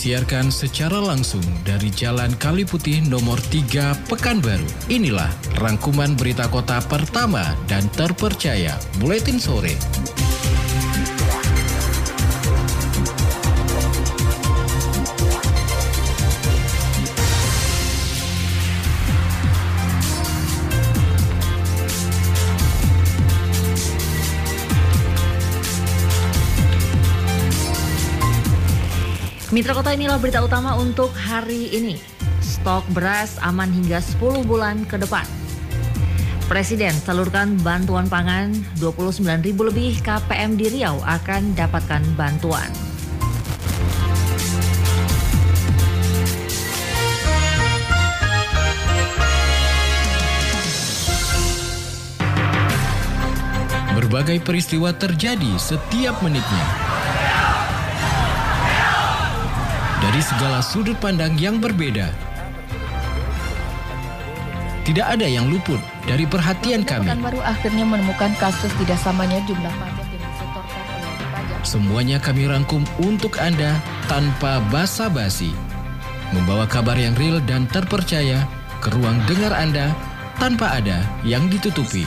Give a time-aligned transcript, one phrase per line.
[0.00, 4.64] disiarkan secara langsung dari Jalan Kali Putih nomor 3 Pekanbaru.
[4.88, 5.28] Inilah
[5.60, 9.76] rangkuman berita kota pertama dan terpercaya Buletin Sore.
[29.50, 31.98] Mitra Kota inilah berita utama untuk hari ini.
[32.38, 35.26] Stok beras aman hingga 10 bulan ke depan.
[36.46, 42.70] Presiden salurkan bantuan pangan 29 ribu lebih KPM di Riau akan dapatkan bantuan.
[53.98, 56.89] Berbagai peristiwa terjadi setiap menitnya.
[60.10, 62.10] Dari segala sudut pandang yang berbeda.
[64.82, 67.14] Tidak ada yang luput dari perhatian kami.
[67.14, 71.60] baru akhirnya menemukan kasus tidak samanya jumlah pajak yang disetorkan oleh pajak.
[71.62, 73.78] Semuanya kami rangkum untuk Anda
[74.10, 75.54] tanpa basa-basi.
[76.34, 78.50] Membawa kabar yang real dan terpercaya
[78.82, 79.94] ke ruang dengar Anda
[80.42, 82.02] tanpa ada yang ditutupi.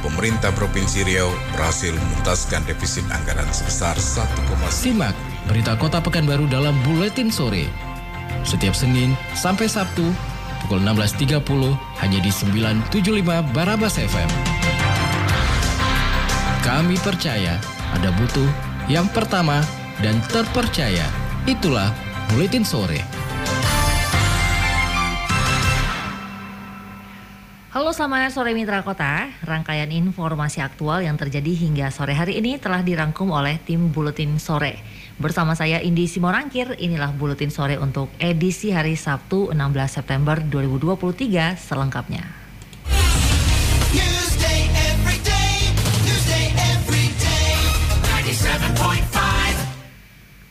[0.00, 4.26] Pemerintah Provinsi Riau berhasil menuntaskan defisit anggaran sebesar 1,9
[4.72, 5.14] Simak
[5.48, 7.68] berita Kota Pekanbaru dalam Buletin Sore.
[8.44, 10.04] Setiap Senin sampai Sabtu
[10.64, 11.40] pukul 16.30
[12.00, 14.30] hanya di 975 Barabas FM.
[16.60, 17.56] Kami percaya
[17.96, 18.48] Anda butuh
[18.88, 19.64] yang pertama
[20.04, 21.08] dan terpercaya.
[21.48, 21.92] Itulah
[22.32, 23.00] Buletin Sore.
[27.70, 29.30] Halo selamat sore Mitra Kota.
[29.46, 34.82] Rangkaian informasi aktual yang terjadi hingga sore hari ini telah dirangkum oleh tim Buletin Sore.
[35.22, 42.39] Bersama saya Indi Simorangkir, inilah Buletin Sore untuk edisi hari Sabtu 16 September 2023 selengkapnya.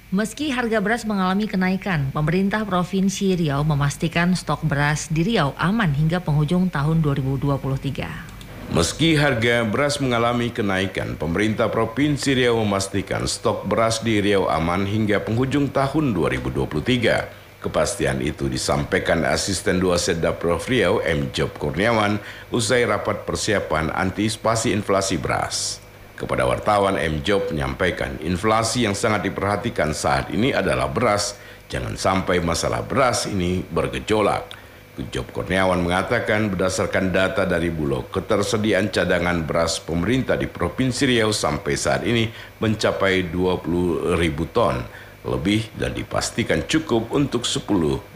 [0.09, 6.17] Meski harga beras mengalami kenaikan, pemerintah Provinsi Riau memastikan stok beras di Riau aman hingga
[6.17, 8.73] penghujung tahun 2023.
[8.73, 15.21] Meski harga beras mengalami kenaikan, pemerintah Provinsi Riau memastikan stok beras di Riau aman hingga
[15.21, 17.61] penghujung tahun 2023.
[17.61, 21.29] Kepastian itu disampaikan Asisten 2 Setda Prof Riau M.
[21.29, 22.17] Job Kurniawan
[22.49, 25.85] usai rapat persiapan antisipasi inflasi beras.
[26.19, 27.23] Kepada wartawan M.
[27.23, 31.39] Job menyampaikan inflasi yang sangat diperhatikan saat ini adalah beras.
[31.71, 34.59] Jangan sampai masalah beras ini bergejolak.
[35.07, 41.79] Job Kurniawan mengatakan berdasarkan data dari Bulog, ketersediaan cadangan beras pemerintah di Provinsi Riau sampai
[41.79, 42.27] saat ini
[42.59, 44.83] mencapai 20 ribu ton
[45.23, 47.63] lebih dan dipastikan cukup untuk 10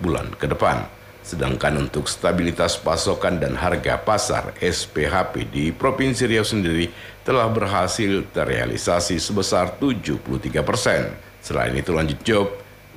[0.03, 1.02] bulan ke depan.
[1.23, 6.91] Sedangkan untuk stabilitas pasokan dan harga pasar SPHP di Provinsi Riau sendiri
[7.23, 10.19] telah berhasil terrealisasi sebesar 73
[10.67, 11.15] persen.
[11.39, 12.47] Selain itu lanjut Job,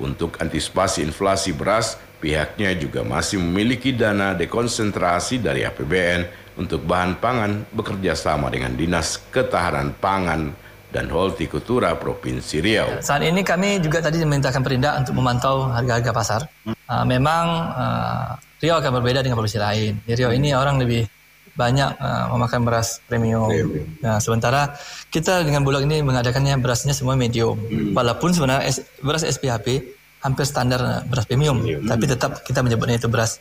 [0.02, 6.26] untuk antisipasi inflasi beras, pihaknya juga masih memiliki dana dekonsentrasi dari APBN
[6.58, 10.65] untuk bahan pangan bekerja sama dengan Dinas Ketahanan Pangan
[10.96, 13.04] dan Hortikultura Provinsi Riau.
[13.04, 16.40] Saat ini kami juga tadi memerintahkan Perindak untuk memantau harga-harga pasar.
[16.64, 17.44] Uh, memang
[17.76, 20.00] uh, Riau akan berbeda dengan provinsi lain.
[20.00, 21.04] Di Riau ini orang lebih
[21.52, 23.52] banyak uh, memakan beras premium.
[24.00, 24.72] Nah, sementara
[25.12, 27.60] kita dengan Bulog ini mengadakannya berasnya semua medium.
[27.92, 29.92] Walaupun sebenarnya S- beras SPHP
[30.24, 33.40] hampir standar beras premium, tapi tetap kita menyebutnya itu beras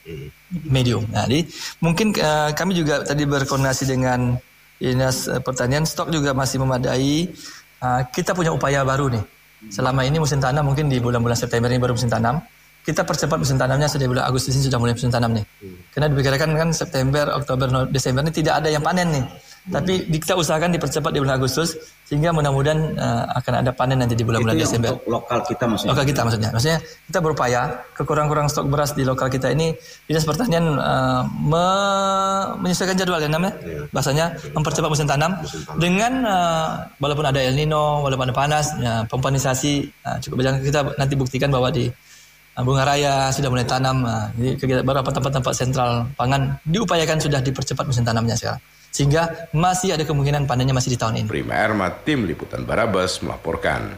[0.51, 1.07] medium.
[1.07, 1.47] Nah, jadi
[1.79, 4.35] mungkin uh, kami juga tadi berkoordinasi dengan
[4.79, 7.31] Dinas uh, Pertanian, stok juga masih memadai.
[7.79, 9.23] Uh, kita punya upaya baru nih.
[9.71, 12.43] Selama ini musim tanam mungkin di bulan-bulan September ini baru musim tanam.
[12.85, 15.45] Kita percepat musim tanamnya sejak bulan Agustus ini sudah mulai musim tanam nih.
[15.89, 19.25] Karena diperkirakan kan September, Oktober, Desember ini tidak ada yang panen nih.
[19.65, 21.73] Tapi kita usahakan dipercepat di bulan Agustus
[22.05, 24.93] sehingga mudah-mudahan uh, akan ada panen nanti di bulan-bulan Desember.
[24.93, 25.89] untuk lokal kita maksudnya.
[25.89, 26.49] Lokal kita maksudnya.
[26.53, 26.79] Maksudnya
[27.09, 27.61] kita berupaya
[27.97, 29.73] kekurang-kurang stok beras di lokal kita ini
[30.05, 33.57] Dinas Pertanian uh, me- menyesuaikan jadwal ya namanya.
[33.89, 35.33] Bahasanya mempercepat musim tanam
[35.81, 40.93] dengan uh, walaupun ada El Nino, walaupun ada panas, ya, pompanisasi uh, cukup berjalan kita
[41.01, 44.05] nanti buktikan bahwa di uh, Bunga Raya sudah mulai tanam.
[44.37, 48.61] jadi beberapa tempat-tempat sentral pangan diupayakan sudah dipercepat musim tanamnya sekarang.
[48.95, 51.27] Sehingga masih ada kemungkinan panennya masih di tahun ini.
[51.27, 53.91] Prima Erma, Tim Liputan Barabas melaporkan.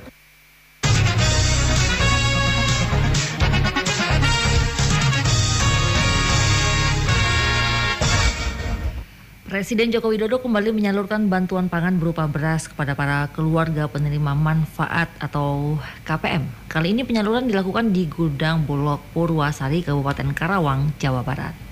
[9.46, 15.78] Presiden Joko Widodo kembali menyalurkan bantuan pangan berupa beras kepada para keluarga penerima manfaat atau
[16.04, 16.44] KPM.
[16.68, 21.67] Kali ini penyaluran dilakukan di Gudang Bulog Purwasari, Kabupaten Karawang, Jawa Barat.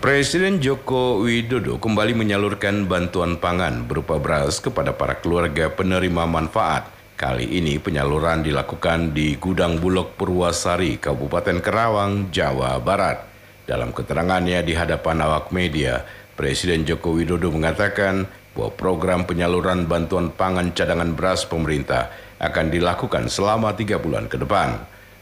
[0.00, 6.88] Presiden Joko Widodo kembali menyalurkan bantuan pangan berupa beras kepada para keluarga penerima manfaat.
[7.20, 13.28] Kali ini penyaluran dilakukan di Gudang Bulog Purwasari, Kabupaten Karawang, Jawa Barat.
[13.68, 18.24] Dalam keterangannya di hadapan awak media, Presiden Joko Widodo mengatakan
[18.56, 22.08] bahwa program penyaluran bantuan pangan cadangan beras pemerintah
[22.40, 24.80] akan dilakukan selama tiga bulan ke depan.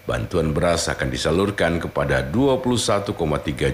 [0.09, 3.13] Bantuan beras akan disalurkan kepada 21,3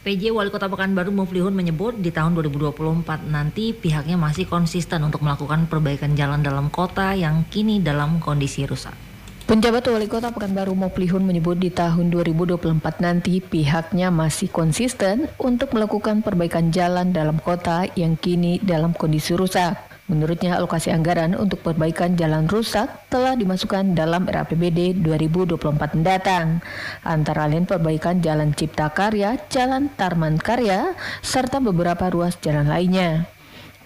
[0.03, 5.63] PJ Wali Kota Pekanbaru Muflihun menyebut di tahun 2024 nanti pihaknya masih konsisten untuk melakukan
[5.71, 9.12] perbaikan jalan dalam kota yang kini dalam kondisi rusak.
[9.43, 16.23] Penjabat Wali Kota Pekanbaru Moplihun menyebut di tahun 2024 nanti pihaknya masih konsisten untuk melakukan
[16.23, 19.75] perbaikan jalan dalam kota yang kini dalam kondisi rusak.
[20.07, 26.63] Menurutnya alokasi anggaran untuk perbaikan jalan rusak telah dimasukkan dalam RAPBD 2024 mendatang.
[27.03, 33.32] Antara lain perbaikan Jalan Cipta Karya, Jalan Tarman Karya, serta beberapa ruas jalan lainnya.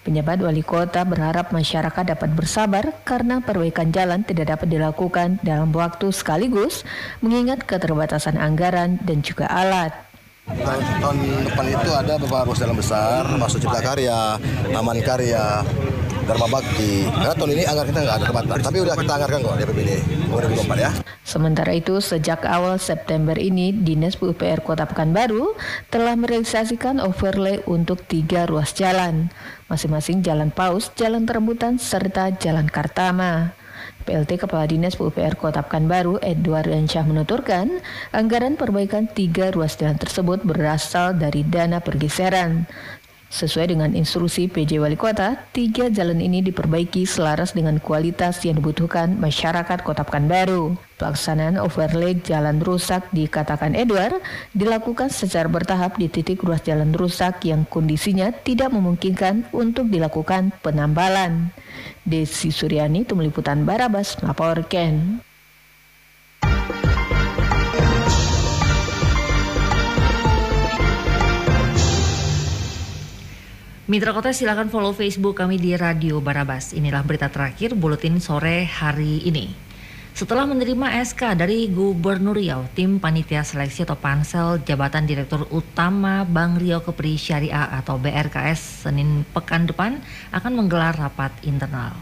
[0.08, 6.08] Penjabat wali kota berharap masyarakat dapat bersabar karena perbaikan jalan tidak dapat dilakukan dalam waktu
[6.16, 6.80] sekaligus
[7.20, 9.92] mengingat keterbatasan anggaran dan juga alat.
[10.48, 11.16] Tahun, tahun
[11.52, 14.40] depan itu ada beberapa ruas jalan besar, masuk Cipta Karya,
[14.72, 15.60] Taman Karya,
[16.28, 17.08] Dharma Bakti.
[17.08, 19.90] Karena tahun ini anggaran kita nggak ada tempatan, tapi udah kita anggarkan kok di APBD
[20.28, 20.90] 2024 ya.
[21.24, 25.56] Sementara itu, sejak awal September ini, Dinas PUPR Kota Pekanbaru
[25.88, 29.32] telah merealisasikan overlay untuk tiga ruas jalan,
[29.72, 33.56] masing-masing Jalan Paus, Jalan Terembutan, serta Jalan Kartama.
[34.08, 40.40] PLT Kepala Dinas PUPR Kota Pekanbaru, Edward Rensyah menuturkan, anggaran perbaikan tiga ruas jalan tersebut
[40.48, 42.64] berasal dari dana pergeseran.
[43.28, 49.20] Sesuai dengan instruksi PJ Wali Kota, tiga jalan ini diperbaiki selaras dengan kualitas yang dibutuhkan
[49.20, 50.80] masyarakat Kota Pekanbaru.
[50.96, 54.24] Pelaksanaan overlay jalan rusak dikatakan Edward
[54.56, 61.52] dilakukan secara bertahap di titik ruas jalan rusak yang kondisinya tidak memungkinkan untuk dilakukan penambalan.
[62.08, 65.20] Desi Suryani, Tim Liputan Barabas, melaporkan.
[73.88, 76.76] Mitra Kota silakan follow Facebook kami di Radio Barabas.
[76.76, 79.48] Inilah berita terakhir buletin sore hari ini.
[80.12, 86.60] Setelah menerima SK dari Gubernur Riau, tim panitia seleksi atau pansel Jabatan Direktur Utama Bank
[86.60, 90.04] Riau Kepri Syariah atau BRKS Senin pekan depan
[90.36, 91.96] akan menggelar rapat internal.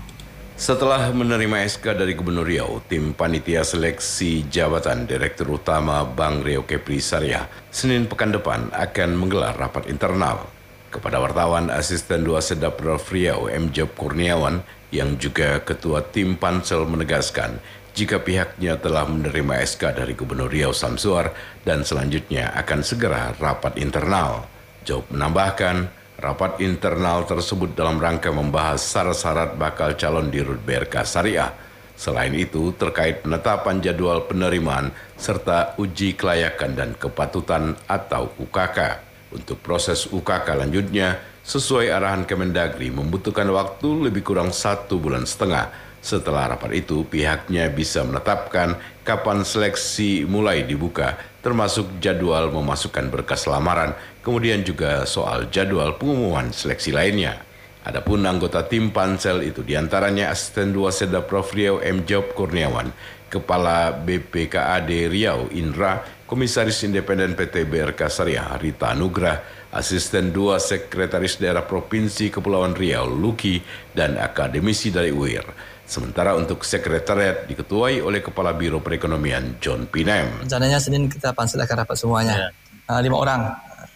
[0.58, 6.98] Setelah menerima SK dari Gubernur Riau, tim panitia seleksi jabatan Direktur Utama Bank Riau Kepri
[6.98, 10.56] Syariah Senin pekan depan akan menggelar rapat internal.
[10.86, 13.74] Kepada wartawan, Asisten 2 Sedap Riau M.
[13.74, 14.62] Job Kurniawan
[14.94, 17.58] yang juga ketua tim pansel menegaskan
[17.96, 21.32] jika pihaknya telah menerima SK dari Gubernur Riau Samsuar
[21.64, 24.44] dan selanjutnya akan segera rapat internal.
[24.84, 25.88] Job menambahkan,
[26.20, 31.50] rapat internal tersebut dalam rangka membahas syarat-syarat bakal calon di Rut BRK Syariah.
[31.96, 39.05] Selain itu, terkait penetapan jadwal penerimaan serta uji kelayakan dan kepatutan atau UKK.
[39.36, 45.68] Untuk proses UKK lanjutnya, sesuai arahan Kemendagri membutuhkan waktu lebih kurang satu bulan setengah.
[46.00, 53.92] Setelah rapat itu, pihaknya bisa menetapkan kapan seleksi mulai dibuka, termasuk jadwal memasukkan berkas lamaran,
[54.24, 57.36] kemudian juga soal jadwal pengumuman seleksi lainnya.
[57.84, 62.02] Adapun anggota tim pansel itu di antaranya Asisten 2 Seda Prof Riau M.
[62.08, 62.90] Job Kurniawan,
[63.30, 71.62] Kepala BPKAD Riau Indra, Komisaris Independen PT BRK Syariah Rita Anugrah, Asisten 2 Sekretaris Daerah
[71.62, 73.62] Provinsi Kepulauan Riau Luki,
[73.94, 75.46] dan akademisi dari UIR.
[75.86, 80.42] Sementara untuk sekretariat diketuai oleh Kepala Biro Perekonomian John Pinem.
[80.42, 82.50] Rencananya Senin kita pansel akan rapat semuanya.
[82.90, 83.42] Uh, lima orang,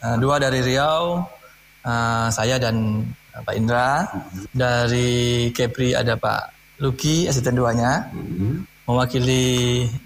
[0.01, 1.29] Uh, dua dari Riau,
[1.85, 3.05] uh, saya dan
[3.37, 4.09] Pak Indra.
[4.49, 8.09] Dari Kepri ada Pak Luki, asisten duanya.
[8.91, 9.43] Mewakili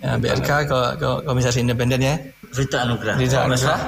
[0.05, 2.15] uh, BRK, ko- ko- Komisaris Independen ya.
[2.53, 3.17] Rita Anugrah.
[3.17, 3.81] Rita Anugrah.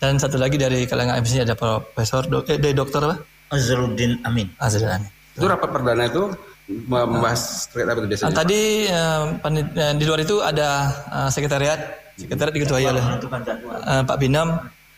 [0.00, 3.20] Dan satu lagi dari kalangan MC ada Profesor, dok, eh, dari dokter apa?
[3.48, 4.48] Azharuddin Amin.
[4.56, 5.04] Azrani.
[5.36, 6.32] Itu rapat perdana itu
[6.68, 8.34] membahas terkait apa itu biasanya?
[8.34, 10.68] tadi eh, panit- eh, di luar itu ada
[11.08, 11.80] eh, sekretariat,
[12.14, 14.48] sekretariat diketuai oleh eh, Pak Binem,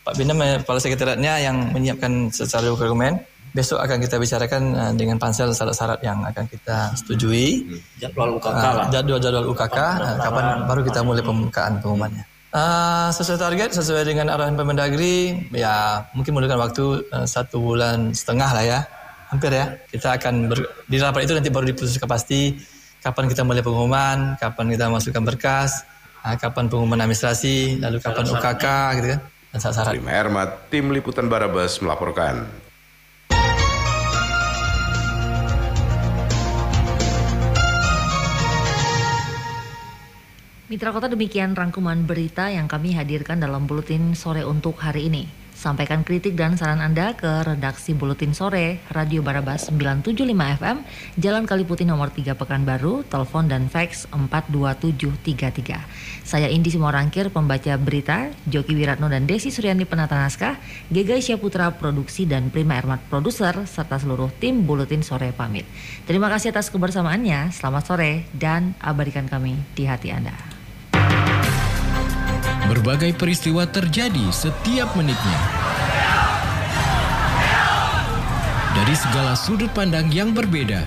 [0.03, 3.19] Pak Binem eh, kepala sekretariatnya yang menyiapkan secara dokumen.
[3.51, 7.67] Besok akan kita bicarakan eh, dengan pansel syarat-syarat yang akan kita setujui.
[7.97, 8.87] Jadwal UKK Eh, lah.
[8.89, 12.23] Jadwal-jadwal UKK, eh, kapan baru kita mulai pembukaan pengumumannya.
[12.51, 18.51] Eh, sesuai target, sesuai dengan arahan Permendagri, ya mungkin membutuhkan waktu eh, satu bulan setengah
[18.51, 18.81] lah ya,
[19.29, 19.79] hampir ya.
[19.87, 22.55] Kita akan ber- di rapat itu nanti baru diputuskan pasti
[22.99, 25.83] kapan kita mulai pengumuman, kapan kita masukkan berkas,
[26.23, 28.65] eh, kapan pengumuman administrasi, lalu kapan UKK
[28.95, 29.93] gitu kan, dan syarat-syarat.
[29.95, 32.47] Prima Ermat, Tim Liputan Barabas melaporkan.
[40.71, 45.27] Mitra Kota demikian rangkuman berita yang kami hadirkan dalam Buletin Sore untuk hari ini.
[45.51, 50.87] Sampaikan kritik dan saran Anda ke redaksi Buletin Sore Radio Barabas 975 FM,
[51.19, 56.23] Jalan Kaliputi nomor 3 Pekanbaru, telepon dan fax 42733.
[56.23, 60.55] Saya Indi Simorangkir, pembaca berita, Joki Wiratno dan Desi Suryani penata naskah,
[60.87, 65.67] Gega Putra produksi dan Prima Ermat produser, serta seluruh tim Buletin Sore pamit.
[66.07, 70.60] Terima kasih atas kebersamaannya, selamat sore, dan abadikan kami di hati Anda.
[72.71, 75.39] Berbagai peristiwa terjadi setiap menitnya.
[78.79, 80.87] Dari segala sudut pandang yang berbeda.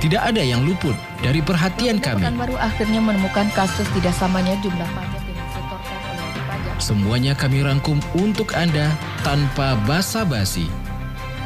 [0.00, 2.24] Tidak ada yang luput dari perhatian kami.
[2.24, 6.74] Pekanbaru akhirnya menemukan kasus tidak samanya jumlah pajak yang disetorkan oleh wajib pajak.
[6.80, 10.72] Semuanya kami rangkum untuk Anda tanpa basa-basi.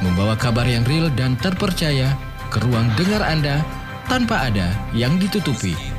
[0.06, 2.14] Membawa kabar yang real dan terpercaya
[2.46, 3.58] ke ruang dengar Anda
[4.06, 5.95] tanpa ada yang ditutupi.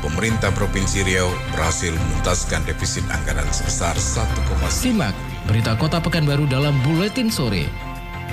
[0.00, 5.14] Pemerintah Provinsi Riau berhasil menuntaskan defisit anggaran sebesar 1,9 Simak
[5.46, 7.66] berita Kota Pekanbaru dalam Buletin Sore.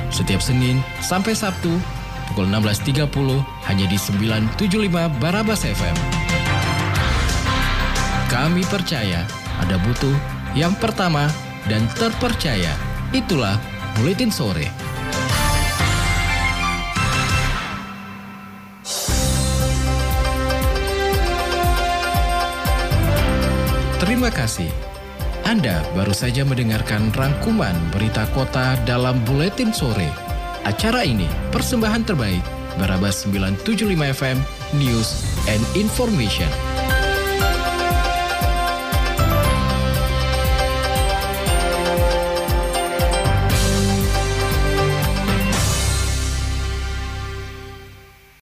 [0.09, 1.73] Setiap Senin sampai Sabtu
[2.31, 3.09] pukul 16.30
[3.69, 5.95] hanya di 975 Barabas FM.
[8.31, 9.29] Kami percaya
[9.61, 10.15] ada butuh
[10.57, 11.29] yang pertama
[11.69, 12.73] dan terpercaya.
[13.13, 13.61] Itulah
[13.97, 14.92] Buletin Sore.
[24.13, 24.69] Terima kasih.
[25.41, 30.05] Anda baru saja mendengarkan rangkuman berita kota dalam Buletin Sore.
[30.69, 32.45] Acara ini persembahan terbaik
[32.77, 34.37] Barabas 975 FM
[34.77, 36.45] News and Information.